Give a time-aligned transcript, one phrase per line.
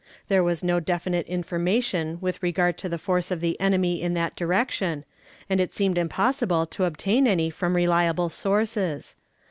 [0.29, 4.35] There was no definite information with regard to the force of the enemy in that
[4.35, 5.05] direction,
[5.47, 9.15] and it seemed impossible to obtain any from reliable sources.